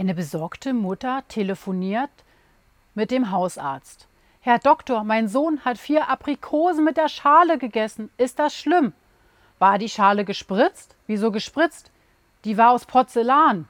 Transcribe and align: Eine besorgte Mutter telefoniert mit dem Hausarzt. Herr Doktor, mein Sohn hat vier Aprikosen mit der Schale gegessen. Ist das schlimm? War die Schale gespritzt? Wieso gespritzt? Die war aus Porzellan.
Eine 0.00 0.14
besorgte 0.14 0.72
Mutter 0.72 1.24
telefoniert 1.28 2.08
mit 2.94 3.10
dem 3.10 3.32
Hausarzt. 3.32 4.08
Herr 4.40 4.58
Doktor, 4.58 5.04
mein 5.04 5.28
Sohn 5.28 5.62
hat 5.62 5.76
vier 5.76 6.08
Aprikosen 6.08 6.84
mit 6.84 6.96
der 6.96 7.10
Schale 7.10 7.58
gegessen. 7.58 8.08
Ist 8.16 8.38
das 8.38 8.56
schlimm? 8.56 8.94
War 9.58 9.76
die 9.76 9.90
Schale 9.90 10.24
gespritzt? 10.24 10.96
Wieso 11.06 11.30
gespritzt? 11.30 11.90
Die 12.44 12.56
war 12.56 12.70
aus 12.70 12.86
Porzellan. 12.86 13.68